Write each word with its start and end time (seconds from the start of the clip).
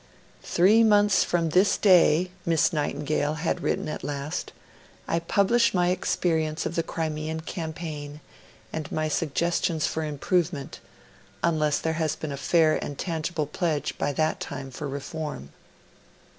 'Three 0.41 0.83
months 0.83 1.23
from 1.23 1.49
this 1.49 1.77
day,' 1.77 2.31
Miss 2.43 2.73
Nightingale 2.73 3.35
had 3.35 3.61
written 3.61 3.87
at 3.87 4.03
last, 4.03 4.51
'I 5.07 5.19
publish 5.19 5.75
my 5.75 5.89
experience 5.89 6.65
of 6.65 6.73
the 6.73 6.81
Crimean 6.81 7.41
Campaign, 7.41 8.19
and 8.73 8.91
my 8.91 9.07
suggestions 9.07 9.85
for 9.85 10.03
improvement, 10.03 10.79
unless 11.43 11.77
there 11.77 11.93
has 12.01 12.15
been 12.15 12.31
a 12.31 12.35
fair 12.35 12.83
and 12.83 12.97
tangible 12.97 13.45
pledge 13.45 13.95
by 13.99 14.11
that 14.13 14.39
time 14.39 14.71
for 14.71 14.87
reform.' 14.89 15.51